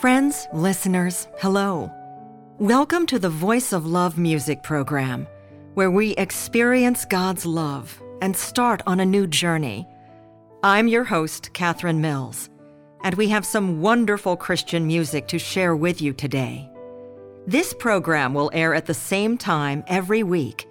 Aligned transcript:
Friends, 0.00 0.48
listeners, 0.52 1.28
hello. 1.38 1.88
Welcome 2.58 3.06
to 3.06 3.20
the 3.20 3.28
Voice 3.28 3.72
of 3.72 3.86
Love 3.86 4.18
music 4.18 4.62
program, 4.64 5.28
where 5.74 5.92
we 5.92 6.12
experience 6.12 7.04
God's 7.04 7.46
love 7.46 8.02
and 8.20 8.34
start 8.34 8.82
on 8.86 8.98
a 8.98 9.06
new 9.06 9.28
journey. 9.28 9.86
I'm 10.64 10.88
your 10.88 11.04
host, 11.04 11.52
Catherine 11.52 12.00
Mills, 12.00 12.50
and 13.04 13.14
we 13.14 13.28
have 13.28 13.46
some 13.46 13.80
wonderful 13.80 14.34
Christian 14.36 14.88
music 14.88 15.28
to 15.28 15.38
share 15.38 15.76
with 15.76 16.02
you 16.02 16.12
today. 16.12 16.68
This 17.46 17.72
program 17.72 18.34
will 18.34 18.50
air 18.52 18.74
at 18.74 18.86
the 18.86 18.94
same 18.94 19.38
time 19.38 19.84
every 19.86 20.24
week. 20.24 20.66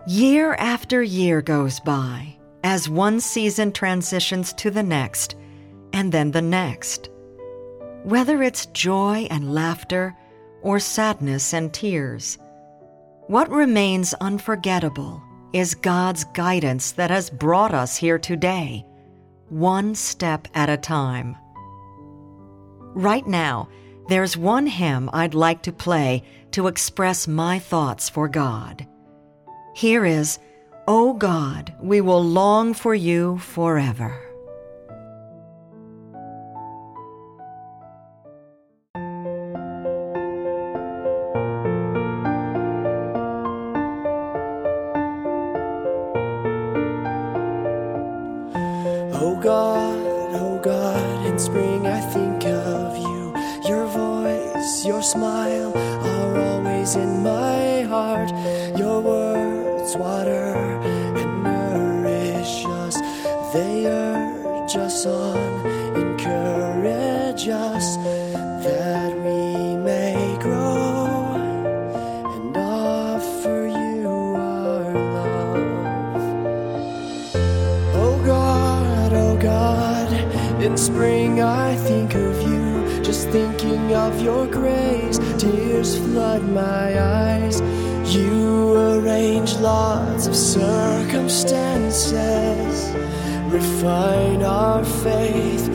Year 0.08 0.54
after 0.54 1.00
year 1.00 1.42
goes 1.42 1.78
by 1.78 2.36
as 2.64 2.88
one 2.88 3.20
season 3.20 3.70
transitions 3.70 4.52
to 4.54 4.70
the 4.70 4.82
next 4.82 5.36
and 5.92 6.10
then 6.10 6.32
the 6.32 6.42
next. 6.42 7.08
Whether 8.02 8.42
it's 8.42 8.66
joy 8.66 9.28
and 9.30 9.54
laughter 9.54 10.16
or 10.62 10.80
sadness 10.80 11.54
and 11.54 11.72
tears, 11.72 12.36
what 13.28 13.48
remains 13.48 14.12
unforgettable 14.14 15.22
is 15.52 15.76
God's 15.76 16.24
guidance 16.24 16.90
that 16.92 17.10
has 17.10 17.30
brought 17.30 17.72
us 17.72 17.96
here 17.96 18.18
today, 18.18 18.84
one 19.52 19.94
step 19.94 20.48
at 20.54 20.70
a 20.70 20.76
time. 20.78 21.36
Right 22.94 23.26
now, 23.26 23.68
there's 24.08 24.36
one 24.36 24.66
hymn 24.66 25.10
I'd 25.12 25.34
like 25.34 25.62
to 25.64 25.72
play 25.72 26.24
to 26.52 26.66
express 26.66 27.28
my 27.28 27.58
thoughts 27.58 28.08
for 28.08 28.28
God. 28.28 28.86
Here 29.74 30.04
is, 30.06 30.38
O 30.88 31.12
God, 31.12 31.74
we 31.80 32.00
will 32.00 32.24
long 32.24 32.74
for 32.74 32.94
you 32.94 33.38
forever. 33.38 34.31
In 80.72 80.78
spring 80.78 81.42
I 81.42 81.76
think 81.76 82.14
of 82.14 82.40
you. 82.48 83.02
Just 83.02 83.28
thinking 83.28 83.94
of 83.94 84.22
your 84.22 84.46
grace, 84.46 85.18
tears 85.38 85.98
flood 85.98 86.42
my 86.48 86.98
eyes. 86.98 87.60
You 88.14 88.76
arrange 88.76 89.54
lots 89.56 90.26
of 90.26 90.34
circumstances, 90.34 92.90
refine 93.52 94.42
our 94.42 94.82
faith, 94.84 95.68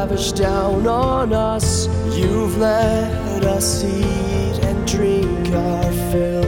lavished 0.00 0.36
down 0.36 0.86
on 0.86 1.34
us. 1.34 1.86
You've 2.16 2.56
let 2.56 3.44
us 3.44 3.84
eat 3.84 4.58
and 4.64 4.88
drink 4.88 5.52
our 5.52 5.92
fill. 6.10 6.42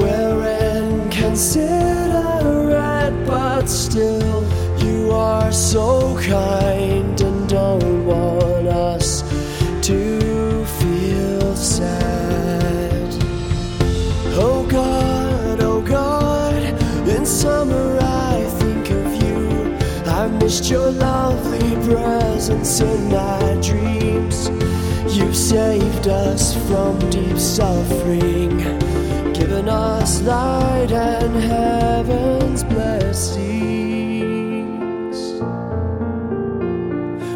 We're 0.00 0.42
inconsiderate, 0.80 3.14
but 3.24 3.68
still, 3.68 4.42
you 4.84 5.12
are 5.12 5.52
so 5.52 6.18
kind 6.18 7.20
and 7.20 7.48
don't 7.48 8.04
want 8.04 8.66
us 8.66 9.22
to 9.86 10.64
feel 10.80 11.54
sad. 11.54 13.14
Oh 14.44 14.66
God, 14.68 15.62
oh 15.62 15.80
God, 15.82 16.64
in 17.08 17.24
summer 17.24 17.96
I 18.00 18.44
think 18.58 18.90
of 18.90 19.22
you. 19.22 19.76
I've 20.06 20.32
missed 20.42 20.68
your 20.68 20.90
lovely 20.90 21.67
presence 22.02 22.80
in 22.80 23.08
my 23.10 23.58
dreams. 23.62 24.48
You've 25.16 25.36
saved 25.36 26.06
us 26.08 26.54
from 26.66 26.98
deep 27.10 27.38
suffering, 27.38 28.58
given 29.32 29.68
us 29.68 30.22
light 30.22 30.92
and 30.92 31.34
heaven's 31.42 32.62
blessings. 32.64 33.18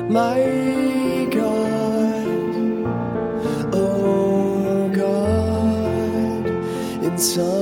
My 0.08 0.38
God, 1.30 2.26
oh 3.74 4.88
God, 4.94 6.46
in 7.04 7.18
summer 7.18 7.61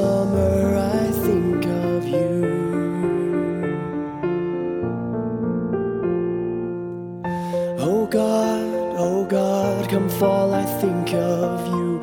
come 9.91 10.09
fall, 10.09 10.55
I 10.55 10.65
think 10.81 11.12
of 11.15 11.67
you. 11.67 12.01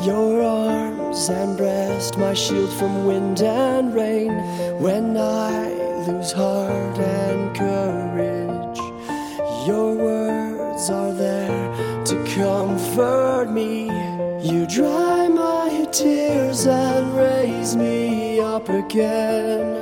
Your 0.00 0.42
arms 0.42 1.28
and 1.28 1.54
breast, 1.54 2.16
my 2.16 2.32
shield 2.32 2.72
from 2.78 3.04
wind 3.04 3.42
and 3.42 3.94
rain. 3.94 4.32
When 4.80 5.18
I 5.18 5.68
lose 6.06 6.32
heart 6.32 6.98
and 6.98 7.54
courage, 7.54 8.78
your 9.68 9.94
words 9.94 10.88
are 10.88 11.12
there 11.12 12.04
to 12.06 12.14
comfort 12.34 13.50
me. 13.50 13.90
You 14.40 14.66
dry 14.66 15.28
my 15.28 15.86
tears 15.92 16.66
and 16.66 17.14
raise 17.14 17.76
me 17.76 18.40
up 18.40 18.70
again. 18.70 19.75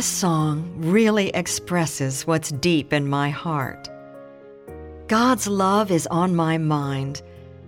This 0.00 0.06
song 0.06 0.72
really 0.78 1.28
expresses 1.28 2.26
what's 2.26 2.52
deep 2.52 2.94
in 2.94 3.06
my 3.06 3.28
heart. 3.28 3.90
God's 5.08 5.46
love 5.46 5.90
is 5.90 6.06
on 6.06 6.34
my 6.34 6.56
mind, 6.56 7.20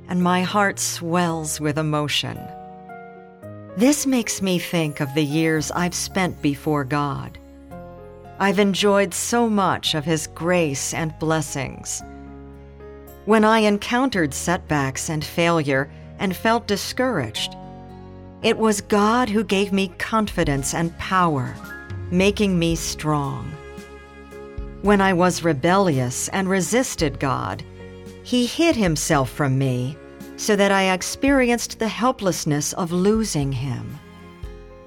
and 0.08 0.23
my 0.23 0.40
heart 0.40 0.79
swells 0.79 1.61
with 1.61 1.76
emotion. 1.76 2.40
This 3.76 4.06
makes 4.06 4.40
me 4.40 4.58
think 4.58 5.00
of 5.00 5.12
the 5.12 5.23
years 5.23 5.70
I've 5.73 5.94
spent 5.94 6.40
before 6.40 6.84
God. 6.84 7.38
I've 8.38 8.58
enjoyed 8.58 9.12
so 9.12 9.46
much 9.46 9.94
of 9.94 10.06
His 10.06 10.26
grace 10.26 10.94
and 10.94 11.12
blessings. 11.19 12.02
When 13.26 13.44
I 13.44 13.58
encountered 13.58 14.32
setbacks 14.32 15.11
and 15.11 15.23
failure 15.23 15.90
and 16.19 16.34
felt 16.34 16.67
discouraged, 16.67 17.55
it 18.43 18.56
was 18.56 18.81
God 18.81 19.29
who 19.29 19.44
gave 19.44 19.70
me 19.70 19.88
confidence 19.99 20.73
and 20.73 20.96
power 20.96 21.55
making 22.12 22.58
me 22.58 22.76
strong. 22.76 23.50
When 24.82 25.00
I 25.00 25.14
was 25.14 25.42
rebellious 25.42 26.28
and 26.28 26.46
resisted 26.48 27.18
God, 27.18 27.64
He 28.22 28.44
hid 28.44 28.76
Himself 28.76 29.30
from 29.30 29.56
me 29.58 29.96
so 30.36 30.54
that 30.56 30.70
I 30.70 30.92
experienced 30.92 31.78
the 31.78 31.88
helplessness 31.88 32.74
of 32.74 32.92
losing 32.92 33.50
Him. 33.50 33.98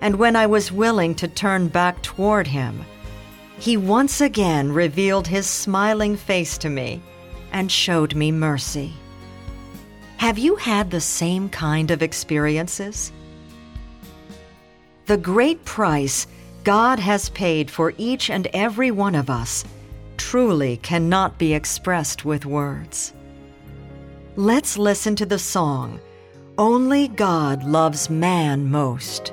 And 0.02 0.18
when 0.18 0.36
I 0.36 0.46
was 0.46 0.72
willing 0.72 1.16
to 1.16 1.28
turn 1.28 1.68
back 1.68 2.02
toward 2.04 2.46
Him, 2.46 2.86
He 3.58 3.76
once 3.76 4.22
again 4.22 4.72
revealed 4.72 5.28
His 5.28 5.48
smiling 5.48 6.16
face 6.16 6.60
to 6.60 6.70
me 6.70 7.02
and 7.52 7.72
showed 7.72 8.16
me 8.16 8.32
mercy. 8.32 8.94
Have 10.18 10.38
you 10.38 10.58
had 10.58 10.92
the 10.92 11.02
same 11.02 11.50
kind 11.50 11.90
of 11.90 12.04
experiences? 12.04 13.12
The 15.08 15.18
great 15.18 15.64
price 15.66 16.28
God 16.66 16.98
has 16.98 17.30
paid 17.30 17.70
for 17.70 17.94
each 17.96 18.32
and 18.32 18.48
every 18.48 18.90
one 18.90 19.14
of 19.14 19.30
us 19.30 19.64
truly 20.18 20.78
cannot 20.78 21.38
be 21.38 21.54
expressed 21.54 22.26
with 22.26 22.44
words. 22.44 23.14
Let's 24.36 24.76
listen 24.76 25.16
to 25.18 25.28
the 25.28 25.38
song, 25.38 26.00
Only 26.58 27.08
God 27.08 27.64
Loves 27.64 28.10
Man 28.10 28.72
Most. 28.72 29.32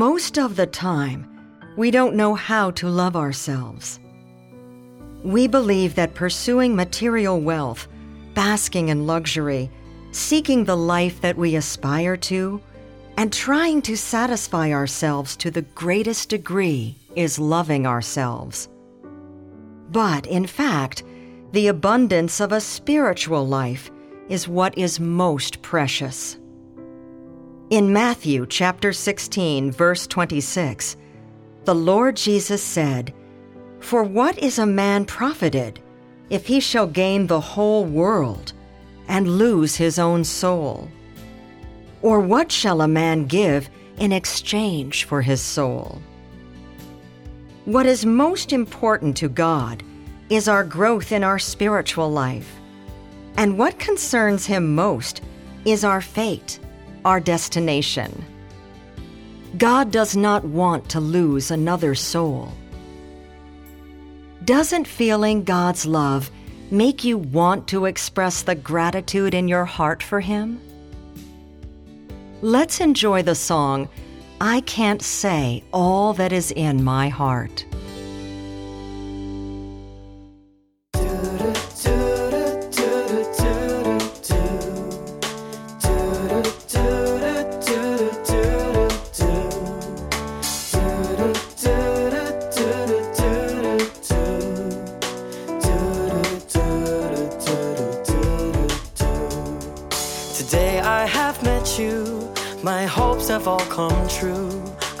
Most 0.00 0.38
of 0.38 0.56
the 0.56 0.66
time, 0.66 1.28
we 1.76 1.90
don't 1.90 2.14
know 2.14 2.34
how 2.34 2.70
to 2.70 2.88
love 2.88 3.16
ourselves. 3.16 4.00
We 5.22 5.46
believe 5.46 5.94
that 5.94 6.14
pursuing 6.14 6.74
material 6.74 7.38
wealth, 7.38 7.86
basking 8.32 8.88
in 8.88 9.06
luxury, 9.06 9.70
seeking 10.10 10.64
the 10.64 10.74
life 10.74 11.20
that 11.20 11.36
we 11.36 11.54
aspire 11.54 12.16
to, 12.32 12.62
and 13.18 13.30
trying 13.30 13.82
to 13.82 13.94
satisfy 13.94 14.72
ourselves 14.72 15.36
to 15.36 15.50
the 15.50 15.68
greatest 15.74 16.30
degree 16.30 16.96
is 17.14 17.38
loving 17.38 17.86
ourselves. 17.86 18.70
But 19.90 20.26
in 20.26 20.46
fact, 20.46 21.04
the 21.52 21.66
abundance 21.66 22.40
of 22.40 22.52
a 22.52 22.60
spiritual 22.62 23.46
life 23.46 23.90
is 24.30 24.48
what 24.48 24.78
is 24.78 24.98
most 24.98 25.60
precious. 25.60 26.39
In 27.70 27.92
Matthew 27.92 28.46
chapter 28.46 28.92
16, 28.92 29.70
verse 29.70 30.08
26, 30.08 30.96
the 31.66 31.74
Lord 31.74 32.16
Jesus 32.16 32.60
said, 32.60 33.14
For 33.78 34.02
what 34.02 34.36
is 34.40 34.58
a 34.58 34.66
man 34.66 35.04
profited 35.04 35.78
if 36.30 36.48
he 36.48 36.58
shall 36.58 36.88
gain 36.88 37.28
the 37.28 37.40
whole 37.40 37.84
world 37.84 38.54
and 39.06 39.38
lose 39.38 39.76
his 39.76 40.00
own 40.00 40.24
soul? 40.24 40.90
Or 42.02 42.18
what 42.18 42.50
shall 42.50 42.80
a 42.80 42.88
man 42.88 43.26
give 43.26 43.70
in 43.98 44.10
exchange 44.10 45.04
for 45.04 45.22
his 45.22 45.40
soul? 45.40 46.02
What 47.66 47.86
is 47.86 48.04
most 48.04 48.52
important 48.52 49.16
to 49.18 49.28
God 49.28 49.84
is 50.28 50.48
our 50.48 50.64
growth 50.64 51.12
in 51.12 51.22
our 51.22 51.38
spiritual 51.38 52.10
life. 52.10 52.52
And 53.36 53.56
what 53.56 53.78
concerns 53.78 54.44
him 54.44 54.74
most 54.74 55.22
is 55.64 55.84
our 55.84 56.00
fate 56.00 56.58
our 57.04 57.20
destination. 57.20 58.24
God 59.58 59.90
does 59.90 60.16
not 60.16 60.44
want 60.44 60.88
to 60.90 61.00
lose 61.00 61.50
another 61.50 61.94
soul. 61.94 62.52
Doesn't 64.44 64.86
feeling 64.86 65.44
God's 65.44 65.84
love 65.84 66.30
make 66.70 67.04
you 67.04 67.18
want 67.18 67.66
to 67.68 67.86
express 67.86 68.42
the 68.42 68.54
gratitude 68.54 69.34
in 69.34 69.48
your 69.48 69.64
heart 69.64 70.02
for 70.02 70.20
Him? 70.20 70.60
Let's 72.42 72.80
enjoy 72.80 73.22
the 73.22 73.34
song, 73.34 73.88
I 74.40 74.60
Can't 74.62 75.02
Say 75.02 75.62
All 75.72 76.14
That 76.14 76.32
Is 76.32 76.52
in 76.52 76.82
My 76.82 77.08
Heart. 77.08 77.66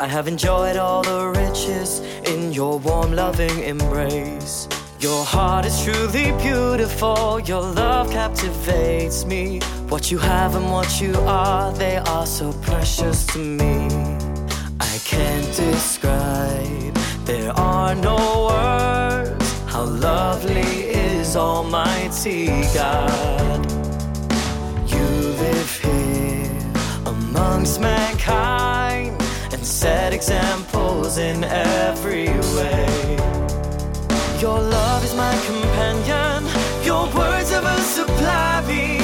I 0.00 0.06
have 0.06 0.28
enjoyed 0.28 0.78
all 0.78 1.02
the 1.02 1.28
riches 1.28 2.00
in 2.24 2.54
your 2.54 2.78
warm, 2.78 3.12
loving 3.12 3.58
embrace. 3.64 4.66
Your 4.98 5.22
heart 5.26 5.66
is 5.66 5.84
truly 5.84 6.32
beautiful, 6.40 7.38
your 7.40 7.60
love 7.60 8.10
captivates 8.10 9.26
me. 9.26 9.60
What 9.90 10.10
you 10.10 10.16
have 10.16 10.54
and 10.56 10.72
what 10.72 11.02
you 11.02 11.14
are, 11.26 11.70
they 11.74 11.98
are 11.98 12.24
so 12.24 12.50
precious 12.62 13.26
to 13.26 13.38
me. 13.40 13.88
I 14.80 14.98
can't 15.04 15.54
describe, 15.54 16.94
there 17.26 17.52
are 17.52 17.94
no 17.94 18.16
words. 18.48 19.52
How 19.66 19.84
lovely 19.84 20.94
is 20.96 21.36
Almighty 21.36 22.46
God. 22.72 23.70
You 24.90 25.04
live 25.44 25.78
here 25.82 26.72
amongst 27.04 27.82
men 27.82 28.16
set 29.80 30.12
examples 30.12 31.16
in 31.16 31.42
every 31.42 32.28
way. 32.54 33.16
Your 34.38 34.60
love 34.60 35.02
is 35.02 35.14
my 35.14 35.34
companion, 35.50 36.44
your 36.84 37.04
words 37.14 37.50
ever 37.50 37.78
supply 37.98 38.62
me. 38.68 38.98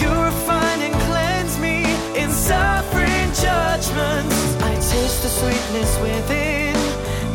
You 0.00 0.10
refine 0.28 0.80
and 0.88 0.94
cleanse 1.08 1.58
me 1.58 1.76
in 2.20 2.28
suffering 2.30 3.28
judgments. 3.46 4.38
I 4.70 4.74
taste 4.92 5.22
the 5.22 5.30
sweetness 5.40 5.92
within, 6.04 6.76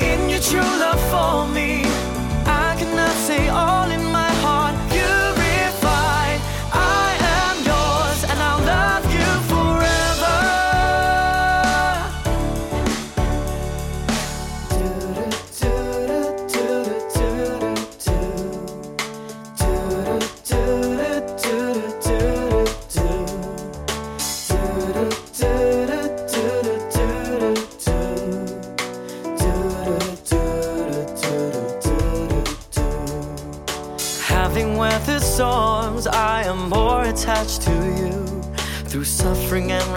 in 0.10 0.30
your 0.30 0.44
true 0.52 0.72
love 0.86 1.02
for 1.14 1.52
me. 1.58 1.86
I 2.46 2.76
cannot 2.78 3.16
say 3.28 3.50
all 3.50 3.90
in 3.90 4.05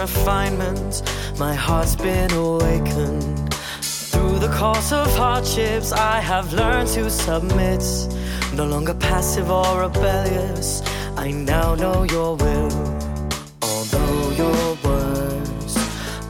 suffering 0.07 0.61
and 0.61 0.79
refinement, 0.79 1.03
my 1.39 1.53
heart's 1.53 1.95
been 1.95 2.31
awakened. 2.31 3.53
Through 3.81 4.39
the 4.39 4.49
course 4.49 4.91
of 4.91 5.07
hardships, 5.15 5.91
I 5.91 6.19
have 6.19 6.53
learned 6.53 6.89
to 6.89 7.09
submit. 7.09 7.83
No 8.53 8.65
longer 8.65 8.93
passive 8.93 9.49
or 9.49 9.81
rebellious, 9.81 10.81
I 11.17 11.31
now 11.31 11.75
know 11.75 12.03
your 12.03 12.35
will. 12.35 12.71
Although 13.61 14.31
your 14.31 14.77
words 14.83 15.77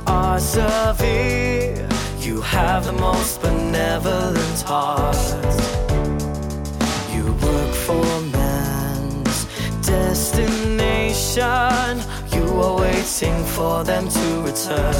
are 0.08 0.40
severe, 0.40 1.88
you 2.20 2.42
have 2.42 2.86
the 2.86 2.94
most 2.94 3.42
benevolent 3.42 4.62
heart. 4.62 5.16
You 7.14 7.26
work 7.34 7.74
for 7.86 8.22
man's 8.32 9.46
destination. 9.86 10.80
Are 12.62 12.76
waiting 12.78 13.46
for 13.46 13.86
them 13.86 14.10
to 14.10 14.42
return. 14.42 14.94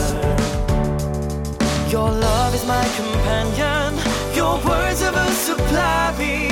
Your 1.90 2.10
love 2.10 2.56
is 2.56 2.66
my 2.66 2.86
companion. 2.96 4.00
Your 4.34 4.56
words 4.64 5.02
ever 5.02 5.26
supply 5.32 6.16
me. 6.18 6.49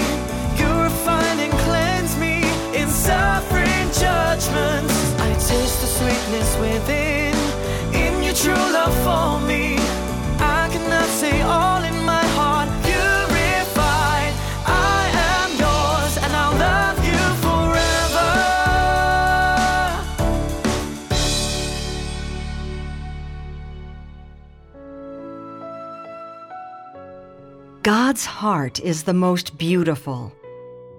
God's 27.87 28.25
heart 28.25 28.81
is 28.81 29.03
the 29.03 29.13
most 29.13 29.57
beautiful, 29.57 30.33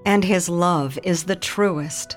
and 0.07 0.25
His 0.25 0.49
love 0.49 0.99
is 1.03 1.25
the 1.25 1.37
truest. 1.37 2.17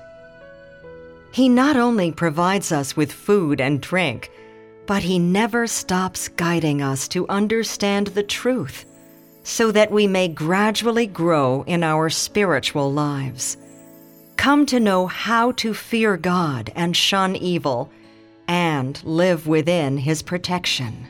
He 1.30 1.50
not 1.50 1.76
only 1.76 2.10
provides 2.10 2.72
us 2.72 2.96
with 2.96 3.12
food 3.12 3.60
and 3.60 3.82
drink, 3.82 4.30
but 4.86 5.02
He 5.02 5.18
never 5.18 5.66
stops 5.66 6.28
guiding 6.28 6.80
us 6.80 7.06
to 7.08 7.28
understand 7.28 8.06
the 8.06 8.22
truth 8.22 8.86
so 9.42 9.72
that 9.72 9.90
we 9.90 10.06
may 10.06 10.26
gradually 10.26 11.06
grow 11.06 11.64
in 11.66 11.82
our 11.82 12.08
spiritual 12.08 12.90
lives. 12.90 13.58
Come 14.38 14.64
to 14.64 14.80
know 14.80 15.06
how 15.06 15.52
to 15.52 15.74
fear 15.74 16.16
God 16.16 16.72
and 16.74 16.96
shun 16.96 17.36
evil, 17.36 17.92
and 18.48 19.04
live 19.04 19.46
within 19.46 19.98
His 19.98 20.22
protection. 20.22 21.08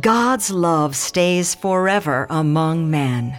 God's 0.00 0.50
Love 0.50 0.96
Stays 0.96 1.54
Forever 1.54 2.26
Among 2.28 2.90
Men. 2.90 3.38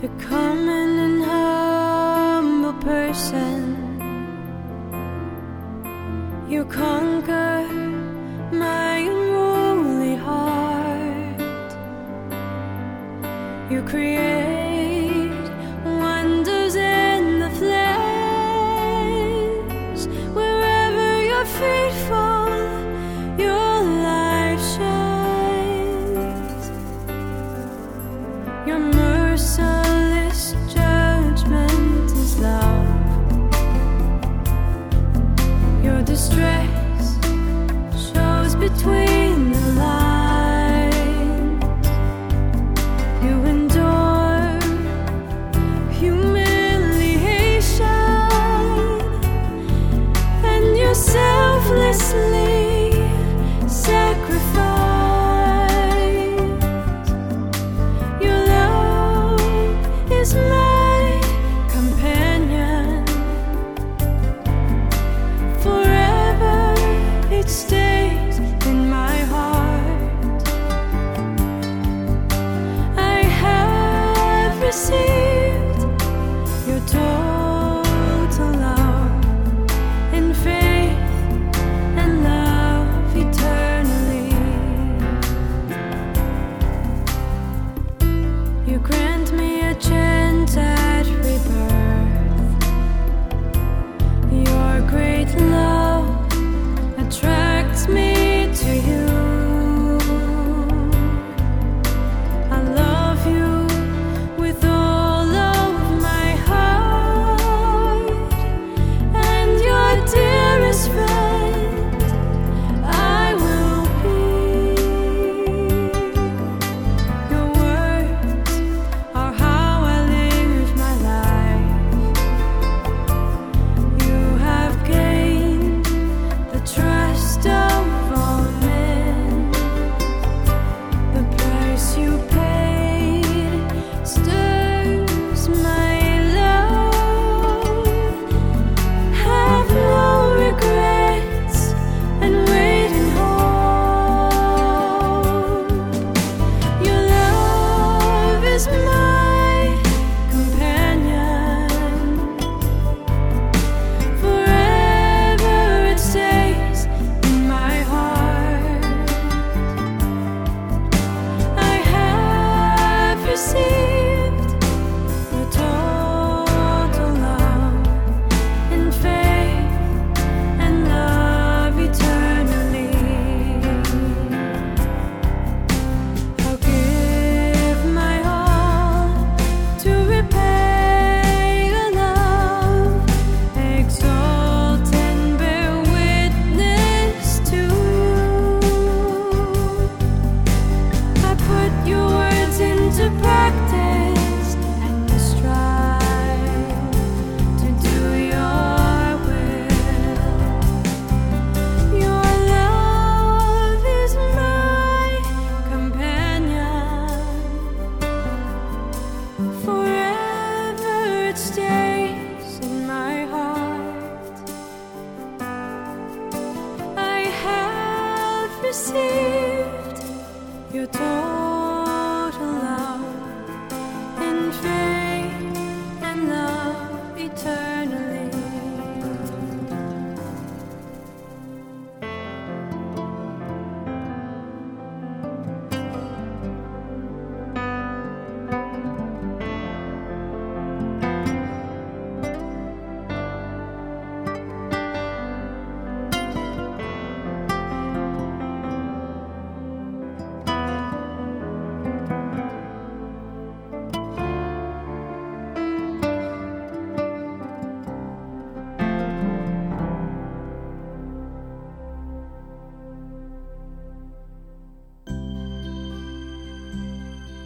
The 0.00 0.08
common 0.18 0.98
and 0.98 1.24
humble 1.24 2.72
person 2.82 3.63
conquer 6.72 7.33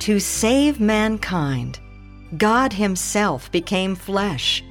To 0.08 0.18
save 0.18 0.80
mankind, 0.80 1.80
God 2.38 2.72
Himself 2.72 3.52
became 3.52 3.94
flesh, 3.94 4.64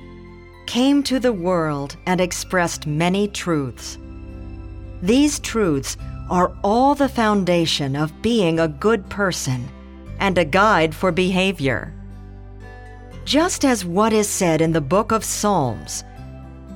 came 0.66 1.04
to 1.04 1.20
the 1.20 1.32
world, 1.32 1.96
and 2.08 2.20
expressed 2.20 2.88
many 2.88 3.28
truths. 3.28 4.00
These 5.04 5.38
truths 5.42 5.96
are 6.32 6.58
all 6.64 6.96
the 6.96 7.08
foundation 7.08 7.96
of 7.96 8.20
being 8.24 8.60
a 8.60 8.68
good 8.68 9.08
person 9.12 9.70
and 10.18 10.40
a 10.40 10.44
guide 10.44 10.96
for 10.96 11.12
behavior. 11.12 11.94
Just 13.24 13.64
as 13.64 13.86
what 13.86 14.14
is 14.14 14.28
said 14.28 14.60
in 14.60 14.72
the 14.72 14.82
book 14.82 15.12
of 15.12 15.24
Psalms 15.24 16.04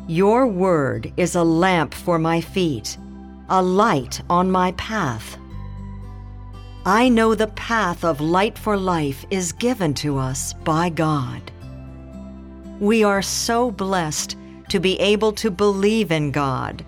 Your 0.08 0.46
word 0.46 1.12
is 1.18 1.34
a 1.34 1.44
lamp 1.44 1.96
for 1.96 2.20
my 2.20 2.40
feet, 2.40 2.96
a 3.50 3.60
light 3.60 4.22
on 4.30 4.52
my 4.52 4.72
path. 4.74 5.36
I 6.86 7.10
know 7.10 7.36
the 7.36 7.46
path 7.50 8.04
of 8.04 8.22
light 8.22 8.58
for 8.58 8.76
life 8.76 9.24
is 9.30 9.52
given 9.52 9.94
to 9.96 10.18
us 10.18 10.54
by 10.54 10.90
God. 10.90 11.52
We 12.80 13.04
are 13.04 13.22
so 13.22 13.70
blessed 13.70 14.36
to 14.70 14.80
be 14.80 15.00
able 15.00 15.32
to 15.34 15.52
believe 15.52 16.12
in 16.12 16.32
God, 16.32 16.84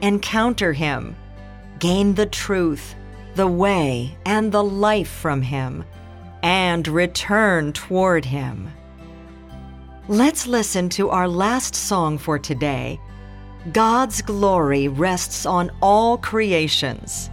encounter 0.00 0.72
Him, 0.72 1.16
gain 1.80 2.14
the 2.14 2.26
truth, 2.26 2.94
the 3.34 3.48
way, 3.48 4.16
and 4.24 4.52
the 4.52 4.62
life 4.62 5.10
from 5.10 5.42
Him, 5.42 5.82
and 6.44 6.86
return 6.86 7.72
toward 7.72 8.24
Him. 8.24 8.70
Let's 10.06 10.46
listen 10.46 10.88
to 10.90 11.10
our 11.10 11.26
last 11.26 11.74
song 11.74 12.16
for 12.16 12.38
today 12.38 13.00
God's 13.72 14.22
glory 14.22 14.86
rests 14.86 15.46
on 15.46 15.72
all 15.80 16.16
creations. 16.16 17.28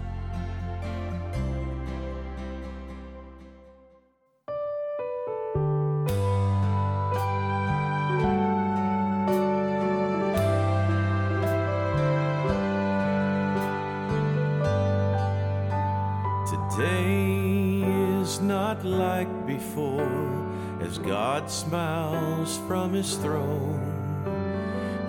Today 16.80 17.84
is 18.22 18.40
not 18.40 18.86
like 18.86 19.46
before 19.46 20.48
as 20.80 20.98
God 20.98 21.52
smiles 21.52 22.58
from 22.70 22.94
his 22.94 23.18
throne. 23.18 23.84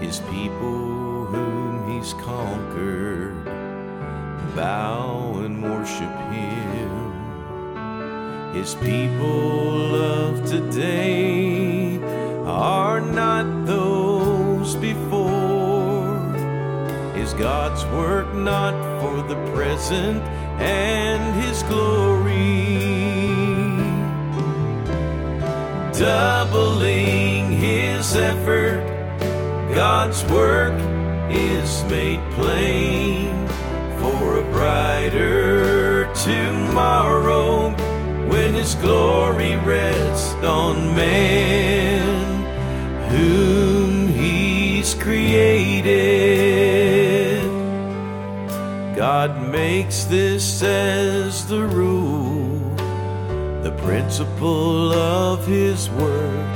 His 0.01 0.19
people 0.19 1.27
whom 1.27 1.93
he's 1.93 2.13
conquered 2.15 3.45
bow 4.57 5.35
and 5.45 5.63
worship 5.63 6.13
him. 6.33 7.13
His 8.53 8.75
people 8.75 9.95
of 9.95 10.45
today 10.51 12.03
are 12.47 13.01
not 13.01 13.67
those 13.67 14.75
before. 14.75 16.35
Is 17.15 17.33
God's 17.35 17.85
work 17.95 18.35
not 18.35 18.75
for 19.01 19.23
the 19.23 19.37
present 19.55 20.21
and 20.61 21.41
his 21.43 21.63
glory? 21.65 22.21
Doubling 25.99 27.53
his 27.53 28.17
effort, 28.17 28.81
God's 29.75 30.25
work 30.25 30.79
is 31.31 31.85
made 31.85 32.21
plain 32.33 33.47
for 33.99 34.39
a 34.39 34.43
brighter 34.53 36.13
tomorrow 36.15 37.71
when 38.29 38.55
his 38.55 38.75
glory 38.77 39.57
rests 39.57 40.33
on 40.45 40.95
man 40.95 41.70
makes 49.71 50.03
this 50.03 50.65
as 50.65 51.47
the 51.47 51.65
rule, 51.65 52.59
the 53.63 53.71
principle 53.85 54.93
of 54.93 55.47
his 55.47 55.89
work. 55.91 56.51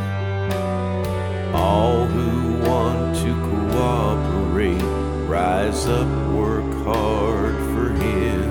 All 1.54 2.06
who 2.06 2.58
want 2.68 3.14
to 3.22 3.30
cooperate, 3.50 4.82
rise 5.28 5.86
up, 5.86 6.08
work 6.32 6.68
hard 6.82 7.54
for 7.72 7.88
him. 8.02 8.50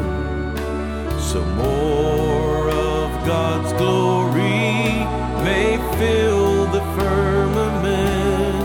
So 1.19 1.43
more 1.65 2.69
of 2.69 3.10
God's 3.28 3.73
glory 3.73 4.80
may 5.43 5.76
fill 5.97 6.67
the 6.67 6.84
firmament. 6.97 8.63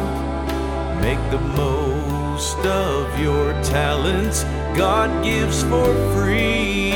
Make 1.02 1.22
the 1.32 1.44
most 1.62 2.58
of 2.66 3.18
your 3.18 3.52
talents 3.64 4.44
God 4.78 5.24
gives 5.24 5.64
for 5.64 5.92
free. 6.14 6.92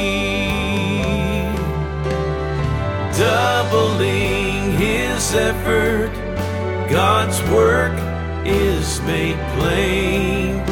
Doubling 3.19 4.79
his 4.79 5.35
effort, 5.35 6.13
God's 6.89 7.43
work 7.51 7.99
is 8.47 9.03
made 9.03 9.37
plain 9.59 10.65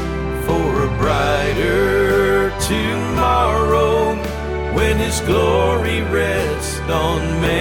for 0.46 0.84
a 0.84 0.88
brighter 0.98 2.50
tomorrow 2.60 4.14
when 4.76 4.96
his 4.98 5.20
glory 5.22 6.02
rests 6.02 6.78
on 6.78 7.40
man 7.40 7.59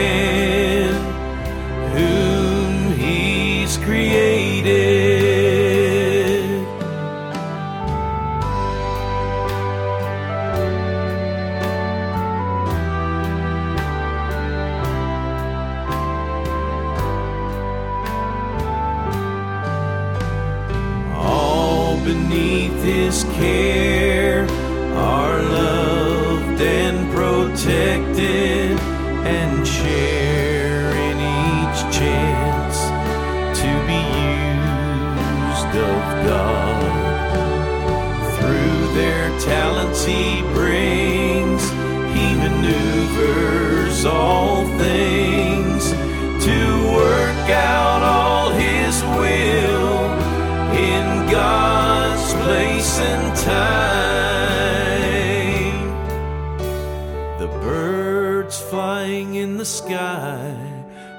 flying 58.99 59.35
in 59.35 59.55
the 59.55 59.65
sky 59.65 60.53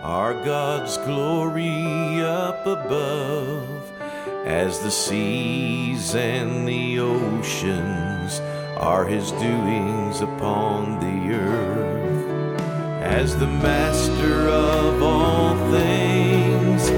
our 0.02 0.34
God's 0.44 0.98
glory 0.98 2.20
up 2.20 2.66
above, 2.66 3.82
as 4.44 4.80
the 4.80 4.90
seas 4.90 6.14
and 6.14 6.68
the 6.68 6.98
oceans 6.98 8.40
are 8.76 9.06
his 9.06 9.32
doings 9.32 10.20
upon 10.20 11.00
the 11.00 11.34
earth 11.34 12.60
as 13.02 13.38
the 13.38 13.46
master 13.46 14.36
of 14.48 15.02
all 15.02 15.56
things. 15.70 16.90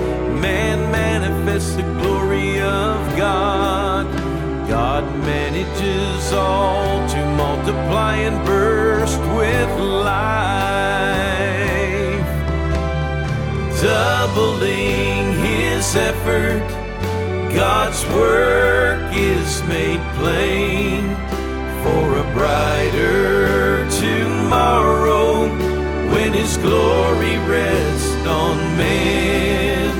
Man 0.42 0.90
manifests 0.90 1.76
the 1.76 1.86
glory 2.00 2.60
of 2.60 2.98
God. 3.16 4.06
God 4.68 5.04
manages 5.18 6.32
all 6.32 7.08
to 7.08 7.20
multiply 7.36 8.16
and 8.16 8.44
burst 8.44 9.20
with 9.36 9.70
life, 9.80 10.61
doubling 13.82 15.32
his 15.42 15.96
effort. 15.96 16.62
God's 17.52 18.06
work 18.14 19.12
is 19.12 19.60
made 19.64 20.00
plain 20.18 21.02
for 21.82 22.04
a 22.16 22.26
brighter 22.32 23.90
tomorrow 23.90 25.48
when 26.14 26.32
his 26.32 26.56
glory 26.58 27.36
rests 27.48 28.24
on 28.24 28.56
man 28.76 29.90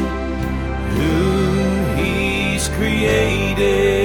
whom 0.97 1.97
he's 1.97 2.68
created 2.68 4.02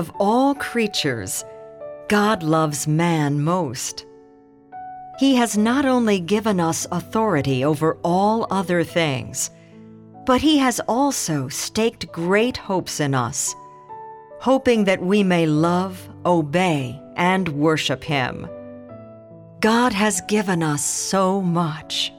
of 0.00 0.10
all 0.18 0.54
creatures, 0.54 1.44
God 2.08 2.42
loves 2.42 2.88
man 2.88 3.42
most. 3.42 4.06
He 5.18 5.34
has 5.34 5.58
not 5.58 5.84
only 5.84 6.18
given 6.18 6.58
us 6.58 6.86
authority 6.90 7.62
over 7.62 7.98
all 8.02 8.46
other 8.50 8.82
things, 8.82 9.50
but 10.24 10.40
He 10.40 10.56
has 10.56 10.80
also 10.88 11.48
staked 11.48 12.10
great 12.12 12.56
hopes 12.56 12.98
in 12.98 13.14
us, 13.14 13.54
hoping 14.40 14.84
that 14.84 15.02
we 15.02 15.22
may 15.22 15.44
love, 15.44 16.08
obey, 16.24 16.98
and 17.16 17.46
worship 17.50 18.02
Him. 18.02 18.48
God 19.60 19.92
has 19.92 20.22
given 20.22 20.62
us 20.62 20.82
so 20.82 21.42
much. 21.42 22.10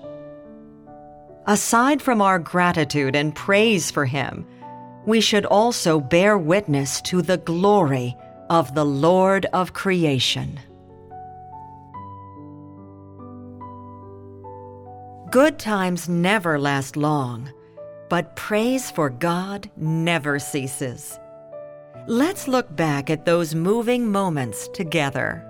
Aside 1.47 1.99
from 1.99 2.21
our 2.21 2.37
gratitude 2.37 3.15
and 3.15 3.33
praise 3.33 3.89
for 3.89 4.05
Him, 4.05 4.45
we 5.05 5.21
should 5.21 5.45
also 5.45 5.99
bear 5.99 6.37
witness 6.37 7.01
to 7.01 7.21
the 7.21 7.37
glory 7.37 8.15
of 8.49 8.75
the 8.75 8.85
Lord 8.85 9.45
of 9.53 9.73
creation. 9.73 10.59
Good 15.31 15.57
times 15.59 16.09
never 16.09 16.59
last 16.59 16.97
long, 16.97 17.49
but 18.09 18.35
praise 18.35 18.91
for 18.91 19.09
God 19.09 19.71
never 19.77 20.39
ceases. 20.39 21.17
Let's 22.07 22.47
look 22.47 22.75
back 22.75 23.09
at 23.09 23.25
those 23.25 23.55
moving 23.55 24.11
moments 24.11 24.67
together. 24.73 25.47